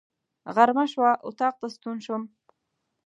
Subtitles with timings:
[0.55, 2.23] غرمه شوه، اطاق ته ستون شوم.